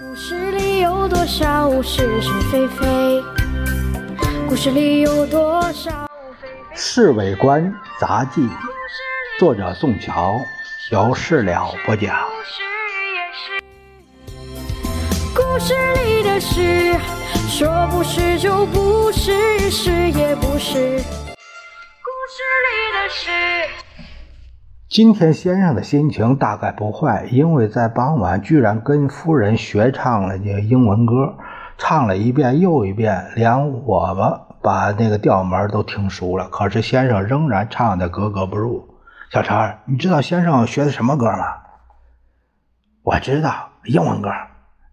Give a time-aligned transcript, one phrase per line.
[0.00, 3.22] 故事里有多少是是非非？
[4.48, 6.08] 故事里有多少
[6.40, 6.48] 非非？
[6.74, 8.40] 《侍卫官杂记》，
[9.38, 10.40] 作者宋乔，
[10.90, 12.16] 由事了播讲。
[15.34, 16.96] 故事里的事，
[17.50, 20.96] 说不是就不是，是也不是。
[22.00, 23.30] 故事里的事。
[24.92, 31.34] 今天先生的心情大概不坏，因为在傍晚居然跟夫人学唱了英文歌，
[31.78, 36.50] 唱了一遍又一遍，连我们把那个调门都听熟了。
[36.50, 38.86] 可是先生仍然唱的格格不入。
[39.30, 41.46] 小陈，你知道先生学的什么歌吗？
[43.02, 44.28] 我知道英文歌，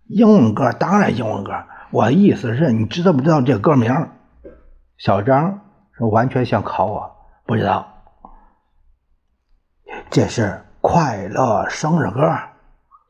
[0.08, 1.52] 英文歌当然英文歌。
[1.92, 4.08] 我的意思是你知道不知道这歌名？
[4.98, 5.60] 小张
[5.92, 7.12] 说完全想考我，
[7.46, 7.86] 不知道。
[10.12, 12.36] 这是快乐生日歌，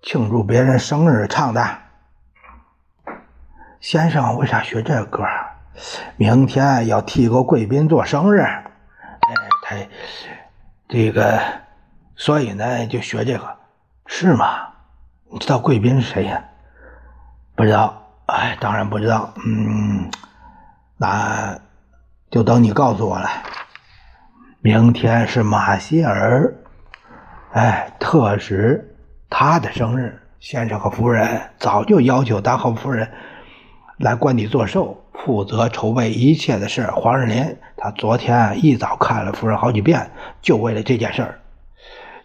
[0.01, 1.65] 庆祝别人生日唱的。
[3.79, 5.23] 先生为啥学这歌？
[6.17, 8.65] 明天要替个贵宾做生日，哎，
[9.63, 9.75] 他
[10.89, 11.41] 这个，
[12.17, 13.57] 所以呢就学这个，
[14.05, 14.67] 是吗？
[15.31, 16.43] 你知道贵宾是谁呀？
[17.55, 19.33] 不知道，哎，当然不知道。
[19.45, 20.11] 嗯，
[20.97, 21.57] 那
[22.29, 23.29] 就等你告诉我了。
[24.59, 26.53] 明天是马歇尔。
[27.51, 28.95] 哎，特使
[29.27, 33.09] 他的生日，先生和夫人早就要求他和夫人
[33.97, 36.85] 来官邸做寿，负责筹备一切的事。
[36.91, 40.11] 黄日林他昨天一早看了夫人好几遍，
[40.43, 41.39] 就为了这件事儿，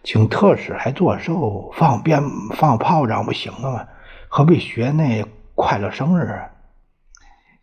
[0.03, 2.21] 请特使来做寿，放鞭
[2.55, 3.87] 放炮仗不行了吗？
[4.29, 6.39] 何必学那快乐生日？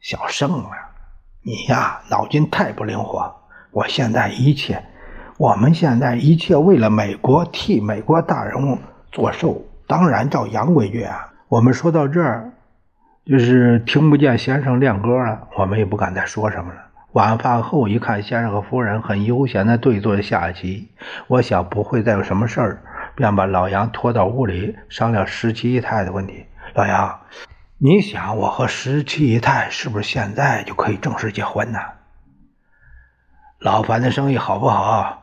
[0.01, 0.71] 小盛啊，
[1.43, 3.33] 你呀脑筋太不灵活。
[3.71, 4.85] 我现在一切。
[5.43, 8.79] 我们现在一切为了美国，替美国大人物
[9.11, 11.33] 做寿，当然照洋规矩啊。
[11.49, 12.53] 我们说到这儿，
[13.27, 16.79] 就是听不见先生练歌了，我们也不敢再说什么了。
[17.15, 20.93] 晚饭后一看，先生和夫人很悠闲的对坐着下棋，
[21.27, 22.81] 我想不会再有什么事儿，
[23.17, 26.47] 便把老杨拖到屋里商量十七姨太的问题。
[26.75, 27.19] 老杨，
[27.79, 31.81] 你想我和十七姨太是不是现在就可以正式结婚呢？
[33.59, 35.19] 老樊的生意好不好？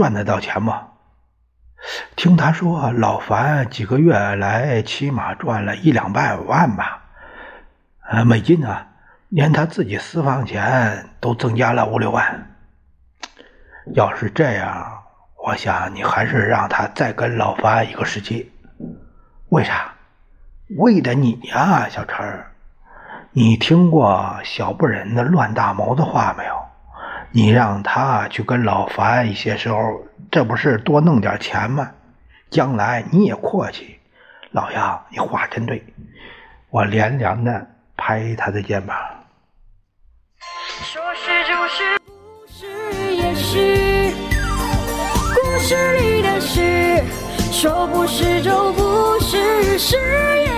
[0.00, 0.86] 赚得到钱吗？
[2.16, 7.02] 听他说，老樊几个月来起码赚了一两百万吧，
[8.08, 8.86] 呃，美金啊，
[9.28, 12.56] 连他自己私房钱都增加了五六万。
[13.92, 15.02] 要是这样，
[15.44, 18.50] 我想你还是让他再跟老樊一个时期。
[19.50, 19.92] 为啥？
[20.78, 22.46] 为的你呀，小陈
[23.32, 26.59] 你听过小不忍的乱大谋的话没有？
[27.32, 31.90] 你让他去跟老樊一些时候，这不是多弄点钱吗？
[32.50, 33.98] 将来你也阔气。
[34.50, 35.84] 老杨，你话真对。
[36.70, 38.96] 我连连的拍他的肩膀。
[40.82, 42.12] 说是就是，不
[42.48, 44.12] 是也是。
[45.36, 47.04] 故事里的事，
[47.52, 50.49] 说不是就不是，是。